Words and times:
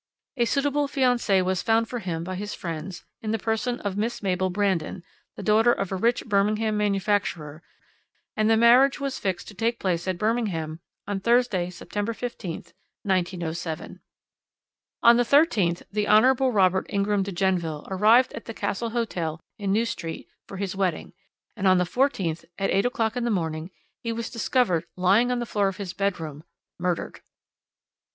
A 0.35 0.45
suitable 0.45 0.87
fiancée 0.87 1.45
was 1.45 1.61
found 1.61 1.87
for 1.87 1.99
him 1.99 2.23
by 2.23 2.33
his 2.33 2.55
friends 2.55 3.05
in 3.21 3.29
the 3.29 3.37
person 3.37 3.79
of 3.81 3.97
Miss 3.97 4.23
Mabel 4.23 4.49
Brandon, 4.49 5.03
the 5.35 5.43
daughter 5.43 5.71
of 5.71 5.91
a 5.91 5.95
rich 5.95 6.25
Birmingham 6.25 6.75
manufacturer, 6.75 7.61
and 8.35 8.49
the 8.49 8.57
marriage 8.57 8.99
was 8.99 9.19
fixed 9.19 9.47
to 9.49 9.53
take 9.53 9.77
place 9.79 10.07
at 10.07 10.17
Birmingham 10.17 10.79
on 11.07 11.19
Thursday, 11.19 11.69
September 11.69 12.13
15th, 12.13 12.73
1907. 13.03 14.01
"On 15.03 15.17
the 15.17 15.23
13th 15.23 15.83
the 15.91 16.07
Hon. 16.07 16.33
Robert 16.51 16.87
Ingram 16.89 17.21
de 17.21 17.31
Genneville 17.31 17.85
arrived 17.91 18.33
at 18.33 18.45
the 18.45 18.55
Castle 18.55 18.89
Hotel 18.89 19.39
in 19.59 19.71
New 19.71 19.85
Street 19.85 20.27
for 20.47 20.57
his 20.57 20.75
wedding, 20.75 21.13
and 21.55 21.67
on 21.67 21.77
the 21.77 21.83
14th, 21.85 22.43
at 22.57 22.71
eight 22.71 22.87
o'clock 22.87 23.15
in 23.15 23.23
the 23.23 23.29
morning, 23.29 23.69
he 24.01 24.11
was 24.11 24.31
discovered 24.31 24.85
lying 24.97 25.31
on 25.31 25.37
the 25.37 25.45
floor 25.45 25.67
of 25.67 25.77
his 25.77 25.93
bedroom 25.93 26.43
murdered. 26.79 27.21